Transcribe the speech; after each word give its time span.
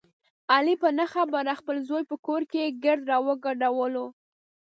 علي 0.53 0.75
په 0.81 0.89
نه 0.99 1.05
خبره 1.13 1.51
خپل 1.59 1.77
زوی 1.87 2.03
په 2.11 2.15
کور 2.27 2.41
کې 2.51 2.75
ګرد 2.83 3.03
را 3.11 3.17
وګډولو. 3.27 4.05